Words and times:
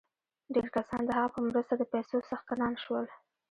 ډېر 0.55 0.67
کسان 0.75 1.01
د 1.05 1.09
هغه 1.17 1.29
په 1.35 1.39
مرسته 1.47 1.73
د 1.77 1.83
پیسو 1.93 2.15
څښتنان 2.29 2.73
شول 2.83 3.05